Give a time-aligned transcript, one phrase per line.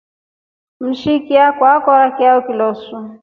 [0.85, 2.97] Mshiki alekora choa kisusu.